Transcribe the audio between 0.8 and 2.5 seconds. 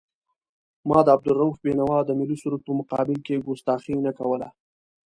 ما د عبدالرؤف بېنوا د ملي